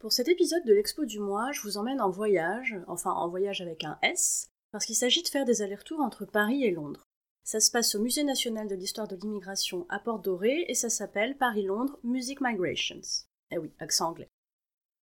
Pour 0.00 0.14
cet 0.14 0.28
épisode 0.28 0.64
de 0.64 0.72
l'Expo 0.72 1.04
du 1.04 1.20
mois, 1.20 1.52
je 1.52 1.60
vous 1.60 1.76
emmène 1.76 2.00
en 2.00 2.08
voyage, 2.08 2.74
enfin 2.86 3.12
en 3.12 3.28
voyage 3.28 3.60
avec 3.60 3.84
un 3.84 3.98
S, 4.00 4.48
parce 4.72 4.86
qu'il 4.86 4.96
s'agit 4.96 5.22
de 5.22 5.28
faire 5.28 5.44
des 5.44 5.60
allers-retours 5.60 6.00
entre 6.00 6.24
Paris 6.24 6.64
et 6.64 6.70
Londres. 6.70 7.06
Ça 7.44 7.60
se 7.60 7.70
passe 7.70 7.94
au 7.94 8.00
Musée 8.00 8.24
national 8.24 8.66
de 8.66 8.74
l'histoire 8.74 9.08
de 9.08 9.16
l'immigration 9.16 9.84
à 9.90 9.98
Port-Doré 9.98 10.64
et 10.68 10.74
ça 10.74 10.88
s'appelle 10.88 11.36
Paris-Londres 11.36 11.98
Music 12.02 12.40
Migrations. 12.40 13.02
Eh 13.50 13.58
oui, 13.58 13.74
accent 13.78 14.08
anglais. 14.08 14.30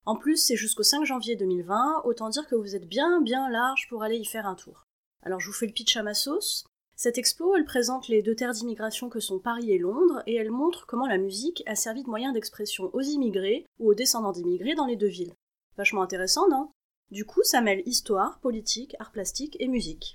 En 0.05 0.17
plus, 0.17 0.37
c'est 0.37 0.57
jusqu'au 0.57 0.83
5 0.83 1.07
janvier 1.07 1.37
2020, 1.37 2.03
autant 2.05 2.29
dire 2.29 2.47
que 2.47 2.55
vous 2.55 2.77
êtes 2.77 2.87
bien 2.87 3.23
bien 3.23 3.49
large 3.49 3.89
pour 3.89 4.03
aller 4.03 4.19
y 4.19 4.27
faire 4.27 4.47
un 4.47 4.57
tour. 4.57 4.85
Alors 5.23 5.41
je 5.41 5.47
vous 5.47 5.55
fais 5.55 5.67
le 5.67 5.73
pitch 5.73 5.97
à 5.97 6.03
ma 6.03 6.13
sauce. 6.13 6.67
Cette 7.03 7.19
expo, 7.19 7.57
elle 7.57 7.65
présente 7.65 8.07
les 8.07 8.23
deux 8.23 8.37
terres 8.37 8.53
d'immigration 8.53 9.09
que 9.09 9.19
sont 9.19 9.41
Paris 9.41 9.73
et 9.73 9.79
Londres, 9.79 10.23
et 10.29 10.37
elle 10.37 10.53
montre 10.53 10.87
comment 10.87 11.09
la 11.09 11.19
musique 11.19 11.65
a 11.67 11.75
servi 11.75 12.05
de 12.05 12.09
moyen 12.09 12.31
d'expression 12.31 12.91
aux 12.93 13.01
immigrés 13.01 13.67
ou 13.81 13.91
aux 13.91 13.95
descendants 13.95 14.31
d'immigrés 14.31 14.77
dans 14.77 14.87
les 14.87 14.95
deux 14.95 15.09
villes. 15.09 15.35
Vachement 15.77 16.03
intéressant, 16.03 16.49
non? 16.49 16.71
Du 17.11 17.25
coup, 17.25 17.43
ça 17.43 17.61
mêle 17.61 17.83
histoire, 17.87 18.39
politique, 18.39 18.95
art 19.01 19.11
plastique 19.11 19.57
et 19.59 19.67
musique. 19.67 20.15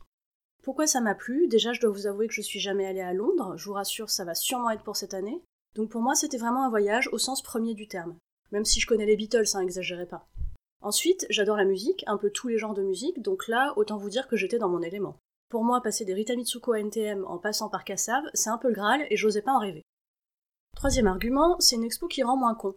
Pourquoi 0.63 0.87
ça 0.87 1.01
m'a 1.01 1.13
plu? 1.13 1.49
Déjà, 1.49 1.73
je 1.73 1.81
dois 1.81 1.89
vous 1.89 2.07
avouer 2.07 2.29
que 2.29 2.33
je 2.33 2.41
suis 2.41 2.61
jamais 2.61 2.85
allée 2.85 3.01
à 3.01 3.11
Londres, 3.11 3.57
je 3.57 3.65
vous 3.65 3.73
rassure, 3.73 4.09
ça 4.09 4.23
va 4.23 4.33
sûrement 4.33 4.69
être 4.69 4.83
pour 4.83 4.95
cette 4.95 5.13
année. 5.13 5.43
Donc 5.75 5.89
pour 5.89 6.01
moi, 6.01 6.15
c'était 6.15 6.37
vraiment 6.37 6.63
un 6.63 6.69
voyage 6.69 7.09
au 7.11 7.17
sens 7.17 7.41
premier 7.41 7.73
du 7.73 7.89
terme. 7.89 8.15
Même 8.53 8.63
si 8.63 8.79
je 8.79 8.87
connais 8.87 9.05
les 9.05 9.17
Beatles, 9.17 9.43
hein, 9.55 9.59
exagérez 9.59 10.05
pas. 10.05 10.25
Ensuite, 10.81 11.25
j'adore 11.29 11.57
la 11.57 11.65
musique, 11.65 12.05
un 12.07 12.15
peu 12.15 12.29
tous 12.29 12.47
les 12.47 12.57
genres 12.57 12.75
de 12.75 12.81
musique, 12.81 13.21
donc 13.21 13.49
là, 13.49 13.73
autant 13.75 13.97
vous 13.97 14.09
dire 14.09 14.29
que 14.29 14.37
j'étais 14.37 14.57
dans 14.57 14.69
mon 14.69 14.81
élément. 14.81 15.17
Pour 15.49 15.63
moi, 15.63 15.81
passer 15.81 16.03
des 16.03 16.13
Rita 16.13 16.35
Mitsuko 16.35 16.73
à 16.73 16.79
NTM 16.79 17.23
en 17.25 17.37
passant 17.37 17.69
par 17.69 17.85
Kassav, 17.85 18.23
c'est 18.33 18.49
un 18.49 18.57
peu 18.57 18.67
le 18.67 18.73
Graal 18.73 19.07
et 19.09 19.15
j'osais 19.15 19.41
pas 19.41 19.53
en 19.53 19.59
rêver. 19.59 19.83
Troisième 20.75 21.07
argument, 21.07 21.57
c'est 21.59 21.77
une 21.77 21.85
expo 21.85 22.07
qui 22.07 22.21
rend 22.21 22.35
moins 22.35 22.53
con. 22.53 22.75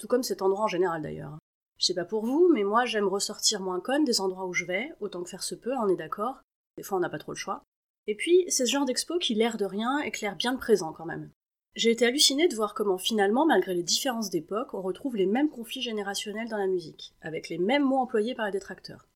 Tout 0.00 0.08
comme 0.08 0.22
cet 0.22 0.40
endroit 0.40 0.64
en 0.64 0.68
général 0.68 1.02
d'ailleurs. 1.02 1.38
Je 1.78 1.84
sais 1.84 1.94
pas 1.94 2.06
pour 2.06 2.24
vous, 2.24 2.50
mais 2.54 2.64
moi 2.64 2.86
j'aime 2.86 3.06
ressortir 3.06 3.60
moins 3.60 3.80
con 3.80 4.02
des 4.02 4.20
endroits 4.22 4.46
où 4.46 4.54
je 4.54 4.64
vais, 4.64 4.92
autant 5.00 5.22
que 5.22 5.28
faire 5.28 5.42
se 5.42 5.54
peut, 5.54 5.74
on 5.76 5.88
est 5.88 5.96
d'accord. 5.96 6.40
Des 6.78 6.82
fois 6.82 6.96
on 6.96 7.00
n'a 7.00 7.10
pas 7.10 7.18
trop 7.18 7.32
le 7.32 7.36
choix. 7.36 7.62
Et 8.06 8.14
puis, 8.14 8.44
c'est 8.48 8.64
ce 8.64 8.70
genre 8.70 8.84
d'expo 8.84 9.18
qui, 9.18 9.34
l'air 9.34 9.58
de 9.58 9.64
rien, 9.64 9.98
éclaire 9.98 10.36
bien 10.36 10.52
le 10.52 10.58
présent 10.58 10.92
quand 10.92 11.06
même. 11.06 11.30
J'ai 11.74 11.90
été 11.90 12.06
hallucinée 12.06 12.48
de 12.48 12.54
voir 12.56 12.72
comment 12.72 12.98
finalement, 12.98 13.44
malgré 13.44 13.74
les 13.74 13.82
différences 13.82 14.30
d'époque, 14.30 14.72
on 14.72 14.80
retrouve 14.80 15.16
les 15.16 15.26
mêmes 15.26 15.50
conflits 15.50 15.82
générationnels 15.82 16.48
dans 16.48 16.56
la 16.56 16.68
musique, 16.68 17.14
avec 17.20 17.50
les 17.50 17.58
mêmes 17.58 17.84
mots 17.84 17.98
employés 17.98 18.34
par 18.34 18.46
les 18.46 18.52
détracteurs. 18.52 19.06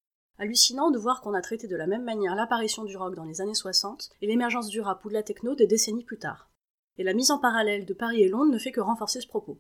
Hallucinant 0.43 0.91
de 0.91 0.97
voir 0.97 1.21
qu'on 1.21 1.35
a 1.35 1.43
traité 1.43 1.67
de 1.67 1.77
la 1.77 1.87
même 1.87 2.03
manière 2.03 2.35
l'apparition 2.35 2.85
du 2.85 2.97
rock 2.97 3.15
dans 3.15 3.25
les 3.25 3.43
années 3.43 3.53
60 3.53 4.09
et 4.23 4.27
l'émergence 4.27 4.69
du 4.69 4.81
rap 4.81 5.05
ou 5.05 5.11
de 5.11 5.13
la 5.13 5.23
techno 5.23 5.55
des 5.55 5.67
décennies 5.67 6.03
plus 6.03 6.19
tard. 6.19 6.49
Et 6.97 7.05
la 7.05 7.13
mise 7.13 7.31
en 7.31 7.39
parallèle 7.39 7.85
de 7.85 7.93
Paris 7.93 8.23
et 8.23 8.29
Londres 8.31 8.51
ne 8.51 8.59
fait 8.59 8.73
que 8.73 8.81
renforcer 8.81 9.21
ce 9.21 9.27
propos. 9.27 9.59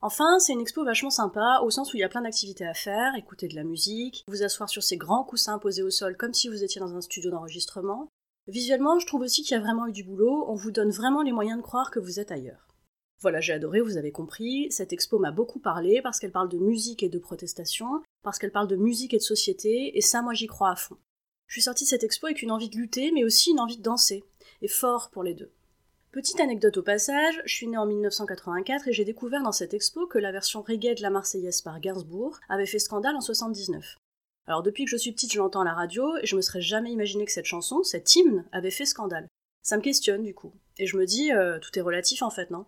Enfin, 0.00 0.38
c'est 0.38 0.54
une 0.54 0.62
expo 0.62 0.82
vachement 0.82 1.10
sympa, 1.10 1.60
au 1.62 1.68
sens 1.68 1.92
où 1.92 1.98
il 1.98 2.00
y 2.00 2.04
a 2.04 2.08
plein 2.08 2.22
d'activités 2.22 2.64
à 2.64 2.72
faire, 2.72 3.16
écouter 3.16 3.48
de 3.48 3.54
la 3.54 3.64
musique, 3.64 4.24
vous 4.28 4.42
asseoir 4.42 4.70
sur 4.70 4.82
ces 4.82 4.96
grands 4.96 5.24
coussins 5.24 5.58
posés 5.58 5.82
au 5.82 5.90
sol 5.90 6.16
comme 6.16 6.32
si 6.32 6.48
vous 6.48 6.64
étiez 6.64 6.80
dans 6.80 6.96
un 6.96 7.02
studio 7.02 7.30
d'enregistrement. 7.30 8.08
Visuellement, 8.46 8.98
je 8.98 9.06
trouve 9.06 9.20
aussi 9.20 9.42
qu'il 9.42 9.58
y 9.58 9.60
a 9.60 9.62
vraiment 9.62 9.88
eu 9.88 9.92
du 9.92 10.04
boulot, 10.04 10.46
on 10.48 10.54
vous 10.54 10.70
donne 10.70 10.90
vraiment 10.90 11.20
les 11.20 11.32
moyens 11.32 11.58
de 11.58 11.62
croire 11.62 11.90
que 11.90 12.00
vous 12.00 12.18
êtes 12.18 12.32
ailleurs. 12.32 12.68
Voilà, 13.20 13.40
j'ai 13.40 13.52
adoré, 13.52 13.80
vous 13.80 13.96
avez 13.96 14.12
compris. 14.12 14.68
Cette 14.70 14.92
expo 14.92 15.18
m'a 15.18 15.32
beaucoup 15.32 15.58
parlé 15.58 16.00
parce 16.02 16.20
qu'elle 16.20 16.30
parle 16.30 16.48
de 16.48 16.58
musique 16.58 17.02
et 17.02 17.08
de 17.08 17.18
protestation, 17.18 18.00
parce 18.28 18.38
qu'elle 18.38 18.52
parle 18.52 18.68
de 18.68 18.76
musique 18.76 19.14
et 19.14 19.18
de 19.18 19.22
société, 19.22 19.96
et 19.96 20.00
ça, 20.00 20.22
moi, 20.22 20.34
j'y 20.34 20.46
crois 20.46 20.70
à 20.70 20.76
fond. 20.76 20.96
Je 21.46 21.54
suis 21.54 21.62
sortie 21.62 21.84
de 21.84 21.88
cette 21.88 22.04
expo 22.04 22.26
avec 22.26 22.42
une 22.42 22.50
envie 22.50 22.68
de 22.68 22.76
lutter, 22.76 23.10
mais 23.10 23.24
aussi 23.24 23.50
une 23.50 23.60
envie 23.60 23.78
de 23.78 23.82
danser, 23.82 24.24
et 24.60 24.68
fort 24.68 25.10
pour 25.10 25.22
les 25.22 25.34
deux. 25.34 25.50
Petite 26.10 26.40
anecdote 26.40 26.76
au 26.78 26.82
passage, 26.82 27.40
je 27.44 27.54
suis 27.54 27.66
née 27.66 27.76
en 27.76 27.86
1984 27.86 28.88
et 28.88 28.92
j'ai 28.92 29.04
découvert 29.04 29.42
dans 29.42 29.52
cette 29.52 29.74
expo 29.74 30.06
que 30.06 30.18
la 30.18 30.32
version 30.32 30.62
reggae 30.62 30.94
de 30.94 31.02
la 31.02 31.10
Marseillaise 31.10 31.60
par 31.60 31.80
Gainsbourg 31.80 32.38
avait 32.48 32.66
fait 32.66 32.78
scandale 32.78 33.14
en 33.14 33.20
79. 33.20 33.98
Alors 34.46 34.62
depuis 34.62 34.84
que 34.84 34.90
je 34.90 34.96
suis 34.96 35.12
petite, 35.12 35.32
je 35.32 35.38
l'entends 35.38 35.60
à 35.60 35.64
la 35.64 35.74
radio 35.74 36.16
et 36.16 36.26
je 36.26 36.34
me 36.34 36.40
serais 36.40 36.62
jamais 36.62 36.90
imaginé 36.90 37.26
que 37.26 37.32
cette 37.32 37.44
chanson, 37.44 37.82
cet 37.82 38.16
hymne, 38.16 38.46
avait 38.52 38.70
fait 38.70 38.86
scandale. 38.86 39.28
Ça 39.62 39.76
me 39.76 39.82
questionne 39.82 40.22
du 40.22 40.34
coup. 40.34 40.54
Et 40.78 40.86
je 40.86 40.96
me 40.96 41.04
dis, 41.04 41.30
euh, 41.30 41.58
tout 41.58 41.78
est 41.78 41.82
relatif 41.82 42.22
en 42.22 42.30
fait, 42.30 42.50
non? 42.50 42.64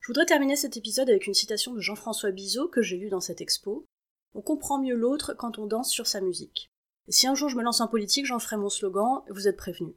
Je 0.00 0.06
voudrais 0.08 0.26
terminer 0.26 0.56
cet 0.56 0.76
épisode 0.78 1.10
avec 1.10 1.26
une 1.26 1.34
citation 1.34 1.74
de 1.74 1.80
Jean-François 1.80 2.30
Bizot 2.30 2.68
que 2.68 2.82
j'ai 2.82 2.96
lue 2.96 3.08
dans 3.08 3.20
cette 3.20 3.40
expo. 3.40 3.86
On 4.34 4.42
comprend 4.42 4.80
mieux 4.80 4.96
l'autre 4.96 5.34
quand 5.34 5.58
on 5.58 5.66
danse 5.66 5.90
sur 5.90 6.06
sa 6.08 6.20
musique. 6.20 6.70
Si 7.08 7.26
un 7.26 7.34
jour 7.34 7.48
je 7.48 7.56
me 7.56 7.62
lance 7.62 7.80
en 7.80 7.86
politique, 7.86 8.26
j'en 8.26 8.40
ferai 8.40 8.56
mon 8.56 8.68
slogan, 8.68 9.22
vous 9.30 9.46
êtes 9.46 9.56
prévenus. 9.56 9.94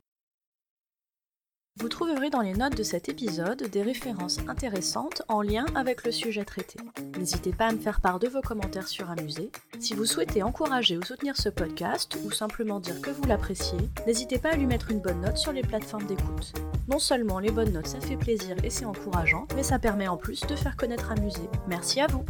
Vous 1.79 1.89
trouverez 1.89 2.31
dans 2.31 2.41
les 2.41 2.53
notes 2.53 2.75
de 2.75 2.81
cet 2.81 3.07
épisode 3.07 3.63
des 3.63 3.83
références 3.83 4.39
intéressantes 4.47 5.21
en 5.27 5.43
lien 5.43 5.65
avec 5.75 6.03
le 6.03 6.11
sujet 6.11 6.43
traité. 6.43 6.79
N'hésitez 7.19 7.51
pas 7.51 7.67
à 7.67 7.71
me 7.71 7.79
faire 7.79 8.01
part 8.01 8.17
de 8.17 8.27
vos 8.27 8.41
commentaires 8.41 8.87
sur 8.87 9.11
Amusé. 9.11 9.51
Si 9.79 9.93
vous 9.93 10.05
souhaitez 10.05 10.41
encourager 10.41 10.97
ou 10.97 11.03
soutenir 11.03 11.37
ce 11.37 11.49
podcast 11.49 12.17
ou 12.25 12.31
simplement 12.31 12.79
dire 12.79 12.99
que 12.99 13.11
vous 13.11 13.25
l'appréciez, 13.25 13.77
n'hésitez 14.07 14.39
pas 14.39 14.53
à 14.53 14.55
lui 14.55 14.65
mettre 14.65 14.89
une 14.89 15.01
bonne 15.01 15.21
note 15.21 15.37
sur 15.37 15.53
les 15.53 15.61
plateformes 15.61 16.07
d'écoute. 16.07 16.53
Non 16.87 16.99
seulement 16.99 17.37
les 17.37 17.51
bonnes 17.51 17.73
notes 17.73 17.87
ça 17.87 18.01
fait 18.01 18.17
plaisir 18.17 18.55
et 18.63 18.71
c'est 18.71 18.85
encourageant, 18.85 19.47
mais 19.55 19.63
ça 19.63 19.77
permet 19.77 20.07
en 20.07 20.17
plus 20.17 20.41
de 20.41 20.55
faire 20.55 20.77
connaître 20.77 21.11
Amusé. 21.11 21.47
Merci 21.67 22.01
à 22.01 22.07
vous 22.07 22.25